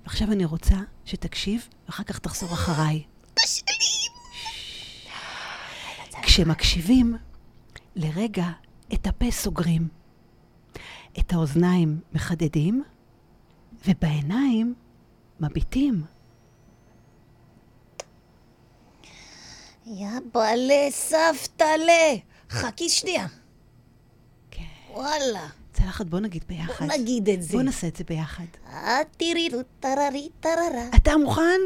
[0.05, 3.03] עכשיו אני רוצה שתקשיב, ואחר כך תחזור אחריי.
[6.35, 7.15] כשמקשיבים,
[7.95, 8.45] לרגע
[8.93, 9.87] את הפה סוגרים,
[11.19, 12.83] את האוזניים מחדדים,
[13.87, 14.73] ובעיניים
[15.39, 16.03] מביטים.
[19.85, 22.15] יא בעלה סבתלה.
[22.49, 23.27] חכי שנייה.
[24.51, 24.63] כן.
[24.93, 25.47] וואלה.
[25.73, 26.85] צלחת, בוא נגיד ביחד.
[26.85, 27.53] בוא נגיד את זה.
[27.53, 28.45] בוא נעשה את זה ביחד.
[28.67, 30.89] אה, תירירו טררי טררה.
[30.95, 31.59] אתה מוכן?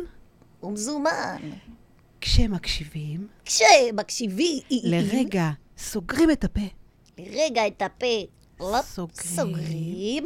[0.64, 1.50] ומזומן.
[2.22, 6.62] כשמקשיבים, כשמקשיבי, לרגע סוגרים את הפה,
[7.18, 8.06] לרגע את הפה,
[8.82, 9.16] סוגרים.
[9.16, 10.26] סוגרים,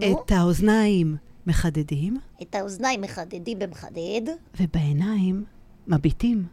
[0.00, 4.20] את האוזניים מחדדים, את האוזניים מחדדים במחדד.
[4.60, 5.44] ובעיניים
[5.86, 6.46] מביטים.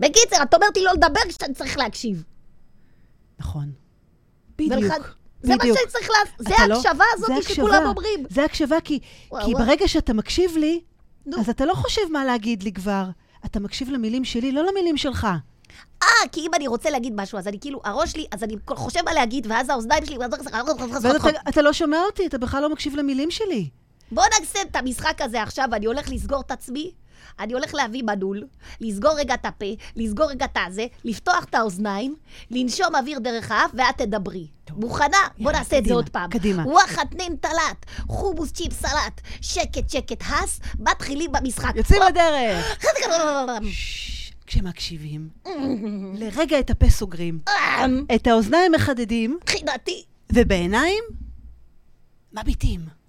[0.00, 2.24] בקיצר, את אומרת לי לא לדבר כשאתה צריך להקשיב.
[3.38, 3.72] נכון.
[4.58, 5.16] בדיוק.
[5.42, 5.78] זה מה בדיוק.
[5.78, 7.54] שאני צריך לעשות, זה לא- ההקשבה זה הזאת.
[7.54, 8.24] שכולם אומרים.
[8.30, 8.98] זה הקשבה, כי,
[9.30, 9.66] וואו, כי וואו.
[9.66, 10.80] ברגע שאתה מקשיב לי,
[11.26, 11.40] נו.
[11.40, 13.04] אז אתה לא חושב מה להגיד לי כבר.
[13.46, 15.26] אתה מקשיב למילים שלי, לא למילים שלך.
[16.02, 19.00] אה, כי אם אני רוצה להגיד משהו, אז אני כאילו, הראש שלי, אז אני חושב
[19.04, 20.18] מה להגיד, ואז האוזניים שלי...
[20.18, 23.68] ואז אתה, אתה לא שומע אותי, אתה בכלל לא מקשיב למילים שלי.
[24.12, 26.90] בוא נעשה את המשחק הזה עכשיו, אני הולך לסגור את עצמי,
[27.40, 28.42] אני הולך להביא מנעול,
[28.80, 32.16] לסגור רגע את הפה, לסגור רגע את הזה, לפתוח את האוזניים,
[32.50, 34.46] לנשום אוויר דרך האף, ואת תדברי.
[34.76, 35.16] מוכנה?
[35.38, 36.30] בוא נעשה את זה עוד פעם.
[36.30, 36.62] קדימה.
[36.66, 41.72] וואחד נין טלט, חומוס צ'יפ סלט, שקט שקט הס, מתחילים במשחק.
[41.76, 42.76] יוצאים לדרך.
[44.46, 45.28] כשמקשיבים,
[46.14, 47.38] לרגע את הפה סוגרים,
[48.14, 50.04] את האוזניים מחדדים, חינתי.
[50.32, 51.04] ובעיניים
[52.32, 53.01] מביטים.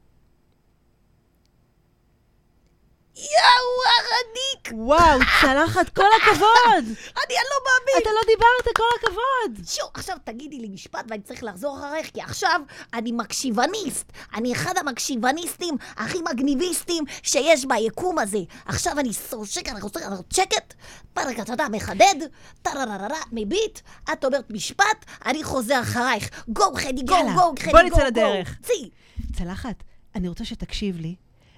[3.24, 4.86] יואו, הרניק!
[4.86, 6.86] וואו, צלחת, כל הכבוד!
[7.22, 8.02] אני אני לא מאמין!
[8.02, 9.68] אתה לא דיברת, כל הכבוד!
[9.68, 12.62] שו, עכשיו תגידי לי משפט ואני צריך לחזור אחרייך, כי עכשיו
[12.94, 14.12] אני מקשיבניסט.
[14.36, 18.40] אני אחד המקשיבניסטים הכי מגניביסטים שיש ביקום הזה.
[18.66, 19.10] עכשיו אני
[19.46, 20.74] שקט, אני רוצה לעשות שקט,
[21.14, 22.16] פרק, אתה יודע, מחדד,
[22.62, 23.80] טררררה, מביט,
[24.14, 26.30] את אומרת משפט, אני חוזר אחרייך.
[26.48, 28.06] גו, חדי, גו, יאללה, גו, חדי, בוא גו, נצא גו.
[28.06, 28.56] לדרך.
[28.64, 28.90] צי.
[29.38, 29.84] צלחת,
[30.16, 31.16] אני רוצה שתקשיב לי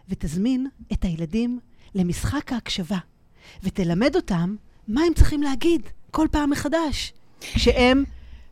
[0.10, 1.60] ותזמין את הילדים
[1.96, 2.98] למשחק ההקשבה,
[3.64, 4.56] ותלמד אותם
[4.88, 8.04] מה הם צריכים להגיד כל פעם מחדש, כשהם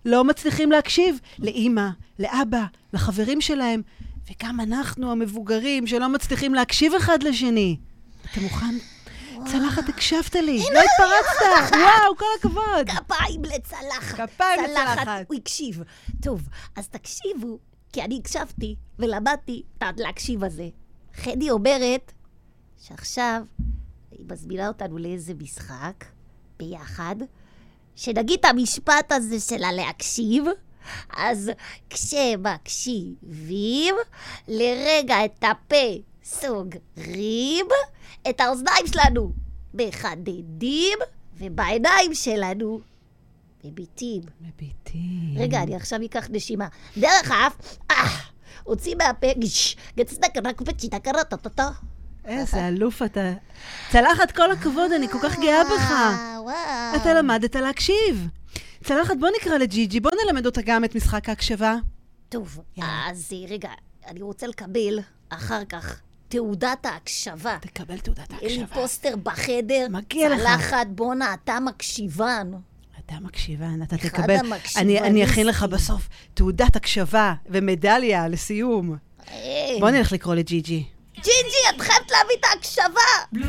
[0.05, 1.89] לא מצליחים להקשיב לאימא,
[2.19, 3.81] לאבא, לחברים שלהם,
[4.29, 7.77] וגם אנחנו המבוגרים שלא מצליחים להקשיב אחד לשני.
[8.31, 8.75] אתה מוכן?
[9.45, 12.89] צלחת, הקשבת לי, לא התפרצת, וואו, כל הכבוד.
[12.89, 14.29] כפיים לצלחת.
[14.29, 15.07] כפיים לצלחת.
[15.27, 15.83] הוא הקשיב.
[16.21, 17.59] טוב, אז תקשיבו,
[17.93, 20.69] כי אני הקשבתי ולמדתי את הלהקשיב הזה.
[21.13, 22.11] חדי אומרת
[22.77, 23.41] שעכשיו
[24.11, 26.05] היא מזמינה אותנו לאיזה משחק
[26.59, 27.15] ביחד,
[27.95, 30.43] שנגיד את המשפט הזה של הלהקשיב,
[31.17, 31.51] אז
[31.89, 33.15] כשמקשיבים,
[34.47, 37.65] לרגע את הפה סוגרים,
[38.29, 39.31] את האוזניים שלנו
[39.73, 40.99] מחדדים,
[41.37, 42.79] ובעיניים שלנו
[43.63, 44.21] מביטים.
[44.41, 45.33] מביטים.
[45.37, 46.67] רגע, אני עכשיו אקח נשימה.
[46.97, 48.32] דרך האף, אה,
[48.63, 51.69] הוציא מהפה, גש, גצדק, רק פצ'יטה קרטטטה.
[52.25, 53.33] איזה אלוף אתה.
[53.91, 55.93] צלחת, כל הכבוד, אני כל כך גאה בך.
[56.95, 58.27] אתה למדת להקשיב.
[58.83, 61.75] צלחת, בוא נקרא לג'יג'י, בוא נלמד אותה גם את משחק ההקשבה.
[62.29, 62.59] טוב.
[62.81, 63.69] אז אה, רגע,
[64.07, 67.57] אני רוצה לקבל אחר כך תעודת ההקשבה.
[67.61, 68.81] תקבל תעודת אין לי ההקשבה.
[68.81, 69.87] פוסטר בחדר.
[69.89, 70.41] מגיע לך.
[70.41, 72.51] צלחת, בואנה, אתה מקשיבן.
[73.13, 74.35] אתה מקשיבן, אתה אחד תקבל.
[74.77, 75.63] אני, אני אכין לך.
[75.63, 78.95] בסוף תעודת הקשבה ומדליה לסיום.
[79.31, 79.35] אה,
[79.79, 80.83] בוא נלך לקרוא לג'יג'י.
[81.15, 83.39] ג'יג'י, את חייבת להביא את ההקשבה!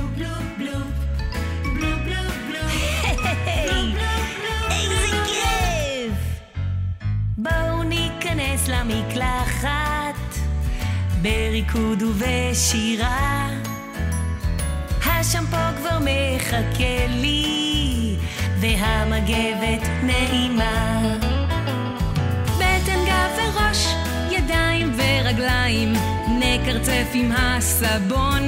[7.38, 10.14] בואו ניכנס למקלחת
[11.22, 13.50] בריקוד ובשירה
[15.06, 18.16] השמפו כבר מחכה לי
[18.64, 21.02] והמגבת נעימה
[22.56, 23.86] בטן גב וראש,
[24.30, 25.92] ידיים ורגליים
[26.28, 28.42] נקרצף עם הסבון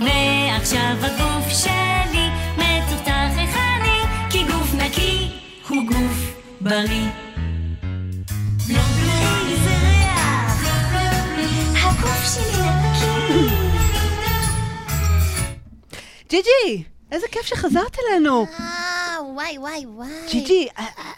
[0.00, 5.28] ועכשיו הגוף שלי מצוחצח איך אני כי גוף נקי
[5.68, 7.08] הוא גוף בריא
[8.68, 9.12] נקי!
[16.30, 18.46] ג'יג'י, איזה כיף שחזרת אלינו.
[19.22, 20.08] וואי, וואי, וואי.
[20.30, 20.68] ג'יג'י,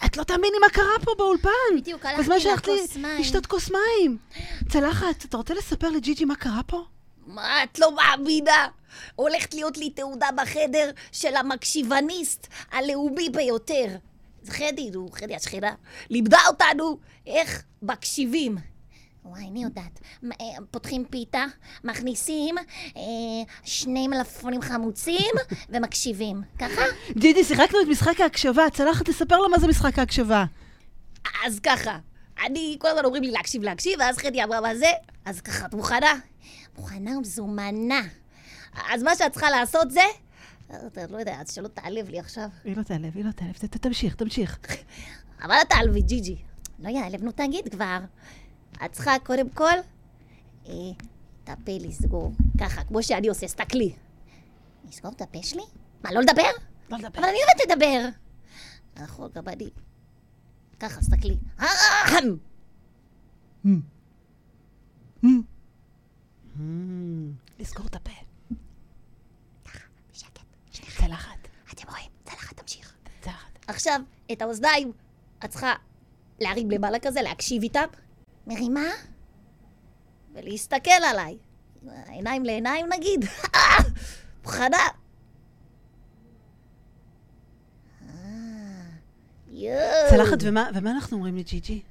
[0.04, 1.50] את לא תאמיני מה קרה פה באולפן.
[1.76, 3.20] בדיוק, הלכתי בזמן לכוס מים.
[3.20, 4.18] לשתות כוס מים.
[4.68, 6.84] צלחת, אתה רוצה לספר לג'יג'י מה קרה פה?
[7.26, 8.68] מה, את לא מאמינה?
[9.14, 13.86] הולכת להיות לי תעודה בחדר של המקשיבניסט הלאומי ביותר.
[14.42, 15.74] זה חדי, נו, חדי השכנה,
[16.10, 18.73] לימדה אותנו איך מקשיבים.
[19.24, 20.00] וואי, אני יודעת.
[20.24, 21.44] אה, פותחים פיתה,
[21.84, 22.58] מכניסים
[22.96, 23.02] אה,
[23.64, 25.30] שני מלפפונים חמוצים
[25.68, 26.42] ומקשיבים.
[26.58, 26.82] ככה?
[27.16, 28.70] ג'יג'י, שיחקנו את משחק ההקשבה.
[28.70, 30.44] צלחת, תספר לה מה זה משחק ההקשבה.
[31.46, 31.98] אז ככה,
[32.46, 34.90] אני, כל הזמן אומרים לי להקשיב, להקשיב, ואז חדי אמרה מה זה,
[35.24, 36.14] אז ככה, את מוכנה?
[36.78, 38.00] מוכנה ומזומנה.
[38.90, 40.00] אז מה שאת צריכה לעשות זה,
[41.10, 42.48] לא יודע, אז שלא תעלב לי עכשיו.
[42.64, 43.52] היא לא תעלב, היא לא תעלב.
[43.80, 44.58] תמשיך, תמשיך.
[45.42, 46.36] אבל אל תעלבי, ג'יג'י.
[46.78, 47.98] לא יעלב, נו תגיד כבר.
[48.84, 49.74] את צריכה קודם כל,
[50.66, 50.72] אה,
[51.44, 52.32] את הפה לסגור.
[52.60, 53.94] ככה, כמו שאני עושה, סתכלי.
[54.88, 55.62] לסגור את הפה שלי?
[56.04, 56.42] מה, לא לדבר?
[56.90, 57.18] לא לדבר.
[57.18, 58.08] אבל אני אוהבת לדבר.
[59.02, 59.70] נכון, גם אני.
[60.80, 61.36] ככה, סתכלי.
[61.60, 62.36] אהם!
[67.58, 68.10] לסגור את הפה.
[71.06, 71.48] צלחת.
[71.72, 72.10] אתם רואים?
[72.24, 72.94] צלחת, תמשיך.
[73.20, 73.58] צלחת.
[73.66, 74.00] עכשיו,
[74.32, 74.92] את האוזניים
[75.44, 75.74] את צריכה
[76.40, 77.86] להרים למעלה כזה, להקשיב איתם.
[78.46, 78.88] מרימה?
[80.32, 81.36] ולהסתכל עליי.
[82.06, 83.24] עיניים לעיניים נגיד.
[84.44, 84.76] מוכנה?
[88.02, 88.08] אה.
[90.10, 91.82] צלחת, ומה ומה אנחנו אומרים לג'יג'י?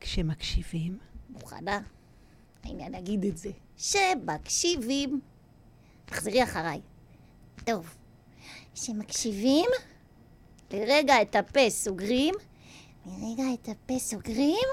[0.00, 0.98] כשמקשיבים,
[1.30, 1.80] מוכנה?
[2.64, 3.50] הנה, אני אגיד את זה.
[3.76, 5.20] שמקשיבים.
[6.04, 6.80] תחזרי אחריי.
[7.64, 7.94] טוב.
[8.74, 9.70] שמקשיבים,
[10.70, 12.34] לרגע את הפה סוגרים,
[13.06, 14.68] לרגע את הפה סוגרים,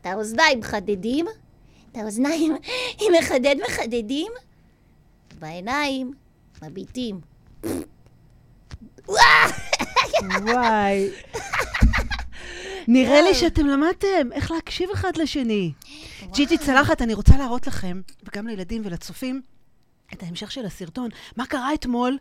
[0.00, 1.26] את האוזניים מחדדים,
[1.92, 2.56] את האוזניים
[3.18, 4.32] מחדד מחדדים,
[5.38, 6.12] בעיניים
[6.62, 7.20] מביטים.
[10.28, 11.10] וואי.
[12.88, 15.72] נראה לי שאתם למדתם איך להקשיב אחד לשני.
[16.32, 19.42] ג'יג'י צלחת, אני רוצה להראות לכם, וגם לילדים ולצופים,
[20.12, 21.08] את ההמשך של הסרטון.
[21.36, 22.18] מה קרה אתמול?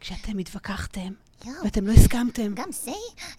[0.00, 1.12] כשאתם התווכחתם,
[1.44, 2.54] יואו, ואתם לא הסכמתם.
[2.54, 2.90] גם זה,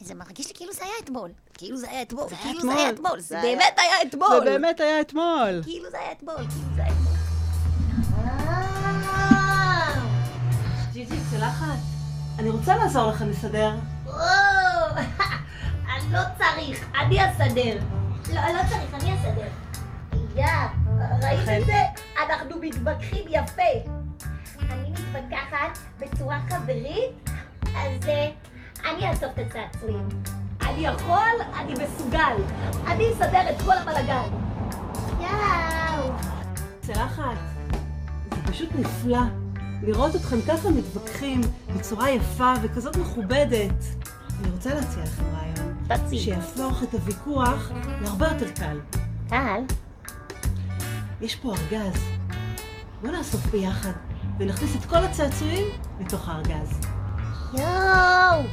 [0.02, 1.32] זה מרגיש לי כאילו זה היה אתמול.
[1.54, 2.74] כאילו זה היה אתמול, זה היה כאילו אתמול.
[2.76, 4.30] זה היה אתמול, זה באמת היה אתמול.
[4.40, 5.62] זה באמת היה אתמול.
[5.64, 7.14] כאילו זה היה אתמול, כאילו זה היה אתמול.
[10.94, 11.78] ג'יג'י, צלחת.
[12.40, 13.72] אני רוצה לעזור לכם לסדר.
[14.06, 14.18] וואו,
[15.96, 17.78] אני לא צריך, אני אסדר.
[18.34, 19.48] לא, לא צריך, אני אסדר.
[20.36, 20.46] יא,
[21.24, 21.82] ראית את זה?
[22.26, 23.92] אנחנו מתווכחים יפה.
[24.70, 27.30] אני מתווכחת בצורה חברית,
[27.76, 28.10] אז
[28.86, 30.10] אני אאסוף את הצעצועים.
[30.62, 32.36] אני יכול, אני מסוגל.
[32.88, 34.30] אני אסדר את כל הבלגן.
[35.22, 36.12] יאו.
[36.82, 37.38] צלחת,
[38.32, 39.20] זה פשוט נפלא
[39.84, 41.42] לראות אתכם ככה מתווכחים
[41.76, 43.84] בצורה יפה וכזאת מכובדת.
[44.40, 46.20] אני רוצה להציע לכם רעיון, תציג.
[46.20, 48.80] שיהפוך את הוויכוח להרבה יותר קל.
[49.30, 49.62] קל.
[51.22, 52.02] יש פה ארגז.
[53.02, 53.92] בואו נאסוף ביחד
[54.40, 55.66] ונכניס את כל הצעצועים
[56.00, 56.95] לתוך הארגז.
[57.58, 58.44] יואו,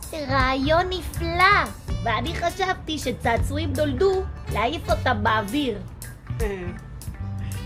[0.00, 1.70] זה רעיון נפלא.
[2.04, 5.82] ואני חשבתי שצעצועים נולדו להעיף אותם באוויר.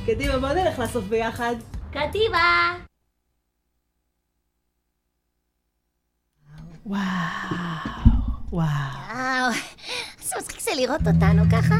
[0.07, 1.55] קדימה, בואו נלך לאסוף ביחד.
[1.93, 2.77] קדימה!
[6.87, 7.01] וואו,
[8.53, 8.95] וואו.
[9.15, 9.53] וואו,
[10.23, 11.75] איזה מצחיק זה לראות אותנו ככה.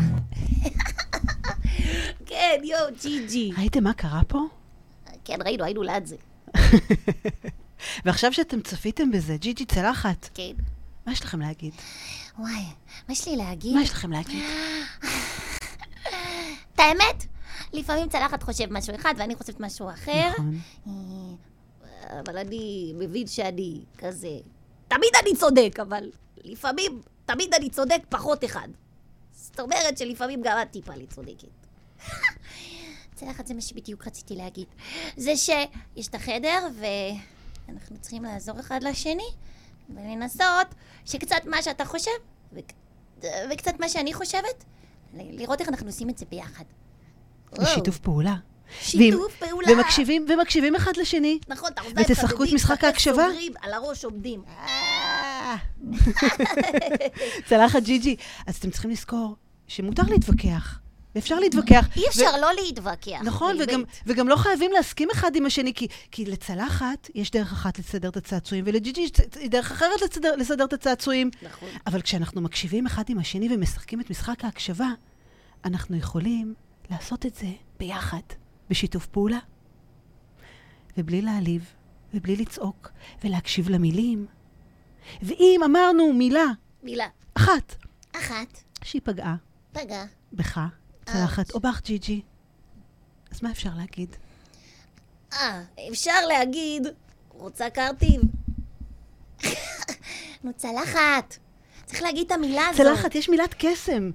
[2.27, 3.53] כן, יואו, ג'י ג'י.
[3.57, 4.39] ראיתם מה קרה פה?
[5.25, 6.17] כן, ראינו, היינו ליד זה.
[8.05, 10.53] ועכשיו שאתם צפיתם בזה, ג'יג'י צלחת, כן.
[11.07, 11.73] מה יש לכם להגיד?
[12.39, 12.65] וואי,
[13.09, 13.75] מה יש לי להגיד?
[13.75, 14.45] מה יש לכם להגיד?
[16.75, 17.27] את האמת,
[17.73, 20.31] לפעמים צלחת חושב משהו אחד ואני חושבת משהו אחר.
[20.31, 20.59] נכון.
[20.87, 24.39] אה, אבל אני מבין שאני כזה...
[24.89, 26.11] תמיד אני צודק, אבל
[26.45, 28.69] לפעמים, תמיד אני צודק פחות אחד.
[29.33, 31.67] זאת אומרת שלפעמים גם את טיפה לי צודקת.
[33.15, 34.67] צלחת זה מה שבדיוק רציתי להגיד.
[35.17, 36.69] זה שיש את החדר
[37.69, 39.29] ואנחנו צריכים לעזור אחד לשני
[39.95, 40.75] ולנסות
[41.05, 42.11] שקצת מה שאתה חושב
[42.53, 42.73] וק-
[43.51, 44.65] וקצת מה שאני חושבת,
[45.15, 46.65] ל- לראות איך אנחנו עושים את זה ביחד.
[47.59, 48.35] בשיתוף פעולה.
[48.81, 49.73] שיתוף פעולה.
[49.73, 51.39] ומקשיבים, ומקשיבים אחד לשני.
[51.49, 53.27] נכון, את האוזניים ותשחקו את משחק ההקשבה?
[53.29, 54.43] סוגרים, על הראש עומדים.
[57.49, 58.17] צלחת ג'יג'י.
[58.47, 60.79] אז אתם צריכים לזכור שמותר להתווכח,
[61.15, 61.97] ואפשר להתווכח.
[61.97, 63.21] אי ו- אפשר לא להתווכח.
[63.25, 63.57] נכון.
[63.61, 68.09] וגם, וגם לא חייבים להסכים אחד עם השני, כי, כי לצלחת יש דרך אחת לסדר
[68.09, 69.11] את הצעצועים, ולג'יג'י יש
[69.51, 71.31] דרך אחרת לסדר, לסדר את הצעצועים.
[71.43, 71.69] נכון.
[71.87, 74.89] אבל כשאנחנו מקשיבים אחד עם השני ומשחקים את משחק ההקשבה,
[75.65, 76.55] אנחנו יכולים
[76.91, 77.47] לעשות את זה
[77.79, 78.21] ביחד,
[78.71, 79.39] בשיתוף פעולה.
[80.99, 81.65] ובלי להעליב,
[82.15, 82.91] ובלי לצעוק,
[83.25, 84.27] ולהקשיב למילים.
[85.23, 86.45] ואם אמרנו מילה
[86.83, 87.07] מילה.
[87.35, 87.75] אחת
[88.17, 89.37] אחת, שהיא פגעה
[89.73, 90.05] פגע.
[90.33, 90.61] בך,
[91.05, 92.21] צלחת, או בך, ג'יג'י,
[93.31, 94.17] אז מה אפשר להגיד?
[95.33, 96.87] אה, אפשר להגיד,
[97.29, 98.21] רוצה קרטיב.
[100.45, 101.37] נו, צלחת.
[101.87, 102.87] צריך להגיד את המילה הזאת.
[102.87, 104.11] צלחת, יש מילת קסם.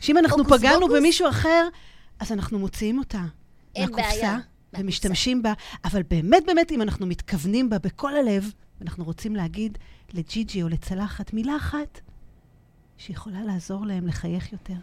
[0.00, 0.88] שאם אנחנו פגענו?
[0.88, 1.68] במישהו אחר,
[2.18, 3.24] אז אנחנו מוציאים אותה
[3.76, 4.38] אין בעיה.
[4.78, 5.52] ומשתמשים בה,
[5.84, 9.78] אבל באמת באמת, אם אנחנו מתכוונים בה בכל הלב, ואנחנו רוצים להגיד
[10.12, 12.00] לג'יג'י או לצלחת מילה אחת,
[12.98, 14.74] שיכולה לעזור להם לחייך יותר.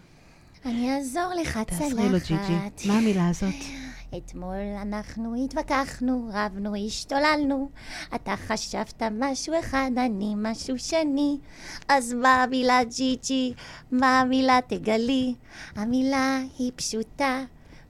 [0.66, 2.36] אני אעזור לך, תעזרי לו, ג'יג'י.
[2.76, 2.86] צלחת.
[2.86, 3.54] מה המילה הזאת?
[4.18, 7.70] אתמול אנחנו התווכחנו, רבנו, השתוללנו.
[8.16, 11.38] אתה חשבת משהו אחד, אני משהו שני.
[11.88, 13.54] אז מה המילה ג'יג'י?
[13.92, 15.36] מה המילה תגלי?
[15.76, 17.44] המילה היא פשוטה,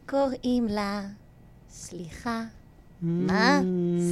[0.10, 1.01] קוראים לה
[1.69, 2.43] סליחה.
[3.01, 3.60] מה?
[3.60, 3.63] Mm,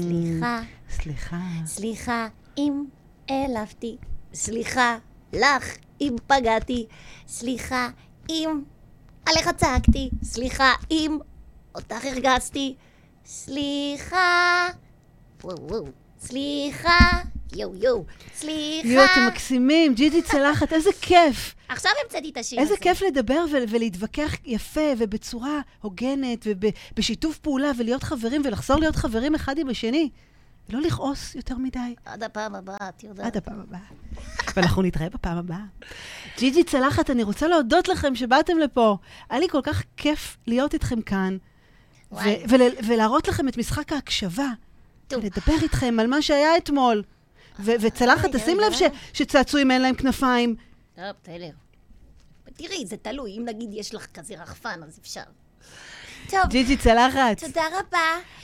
[0.02, 0.60] סליחה.
[0.90, 1.40] סליחה.
[1.66, 2.84] סליחה אם
[3.30, 3.98] העלבתי.
[4.34, 4.98] סליחה
[5.34, 6.86] לך אם פגעתי.
[7.28, 7.90] סליחה
[8.30, 8.62] אם
[9.26, 10.10] עליך צעקתי.
[10.24, 11.18] סליחה אם
[11.76, 12.76] אותך הרגזתי.
[13.26, 14.68] סליחה.
[15.44, 15.86] וואו וואו.
[16.22, 17.00] סליחה.
[17.56, 18.04] יואו יואו.
[18.36, 18.88] סליחה.
[18.88, 21.56] יואו, אתם מקסימים, ג'יג'י צלחת, איזה כיף.
[21.70, 22.82] עכשיו המצאתי את השיר איזה הזה.
[22.82, 26.48] כיף לדבר ו- ולהתווכח יפה ובצורה הוגנת
[26.94, 30.10] ובשיתוף פעולה ולהיות חברים ולחזור להיות חברים אחד עם השני.
[30.70, 33.26] לא לכעוס יותר מדי עד הפעם הבאה, את יודעת.
[33.26, 33.80] עד הפעם הבאה.
[34.56, 35.64] ואנחנו נתראה בפעם הבאה.
[36.38, 38.98] ג'יג'י צלחת, אני רוצה להודות לכם שבאתם לפה.
[39.30, 41.38] היה לי כל כך כיף להיות איתכם כאן.
[42.88, 44.48] ולהראות לכם את משחק ההקשבה.
[45.12, 47.04] ולדבר איתכם על מה שהיה אתמול.
[47.60, 48.74] ו- וצלחת, תשים לב.
[49.14, 50.56] שצעצועים אין להם כנפיים.
[50.96, 51.50] טוב, בסדר.
[52.54, 53.38] תראי, זה תלוי.
[53.38, 55.24] אם נגיד יש לך כזה רחפן, אז אפשר.
[56.30, 57.40] טוב, ג'יג'י צלחת.
[57.40, 58.00] תודה רבה.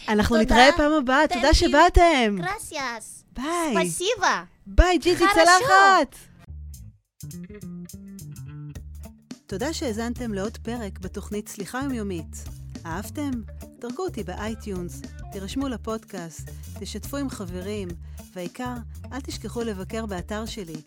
[0.08, 0.38] אנחנו.
[0.38, 1.54] נתראה פעם הבאה, תודה.
[1.54, 2.36] שבאתם.
[2.38, 3.24] Gracias.
[3.34, 3.90] ביי.
[3.90, 4.44] Спасибо.
[4.66, 5.26] ביי, ג'יג'י.
[5.34, 6.16] צלחת.
[9.46, 12.44] תודה שהאזנתם לעוד פרק בתוכנית סליחה יומיומית.
[12.86, 13.32] אהבתם?
[13.80, 17.88] דרגו אותי ב iTunes, תירשמו לפודקאסט, תשתפו עם חברים,
[18.34, 18.74] והעיקר,
[19.14, 20.82] אל תשכחו לבקר באתר שלי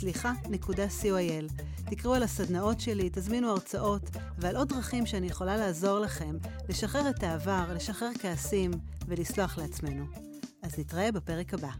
[0.00, 1.62] www.חדי.co.il.
[1.90, 4.02] תקראו על הסדנאות שלי, תזמינו הרצאות
[4.38, 6.36] ועל עוד דרכים שאני יכולה לעזור לכם
[6.68, 8.70] לשחרר את העבר, לשחרר כעסים
[9.06, 10.04] ולסלוח לעצמנו.
[10.62, 11.70] אז נתראה בפרק הבא.